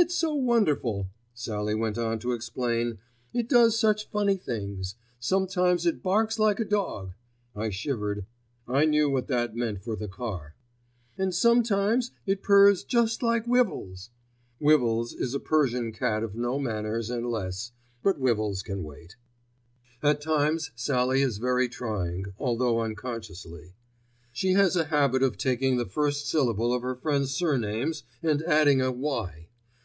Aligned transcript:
"It's 0.00 0.14
so 0.14 0.32
wonderful," 0.32 1.08
Sallie 1.34 1.74
went 1.74 1.98
on 1.98 2.20
to 2.20 2.30
explain. 2.32 2.98
"It 3.34 3.48
does 3.48 3.76
such 3.78 4.08
funny 4.08 4.36
things. 4.36 4.94
Sometimes 5.18 5.86
it 5.86 6.04
barks 6.04 6.38
like 6.38 6.60
a 6.60 6.64
dog—(I 6.64 7.70
shivered, 7.70 8.24
I 8.68 8.84
knew 8.84 9.10
what 9.10 9.26
that 9.26 9.56
meant 9.56 9.82
for 9.82 9.96
the 9.96 10.06
car)—and 10.06 11.34
sometimes 11.34 12.12
it 12.26 12.44
purrs 12.44 12.84
just 12.84 13.24
like 13.24 13.44
Wivvles." 13.48 14.10
Wivvles 14.60 15.14
is 15.14 15.34
a 15.34 15.40
Persian 15.40 15.90
kitten 15.90 16.22
of 16.22 16.36
no 16.36 16.60
manners 16.60 17.10
and 17.10 17.28
less——but 17.28 18.20
Wivvles 18.20 18.62
can 18.62 18.84
wait. 18.84 19.16
At 20.00 20.20
times 20.20 20.70
Sallie 20.76 21.22
is 21.22 21.38
very 21.38 21.68
trying, 21.68 22.26
although 22.38 22.80
unconsciously. 22.82 23.74
She 24.32 24.52
has 24.52 24.76
a 24.76 24.84
habit 24.86 25.24
of 25.24 25.36
taking 25.36 25.76
the 25.76 25.84
first 25.86 26.28
syllable 26.30 26.72
of 26.72 26.82
her 26.82 26.94
friends' 26.94 27.34
surnames 27.34 28.04
and 28.22 28.42
adding 28.44 28.80
a 28.80 28.92
"y." 28.92 29.46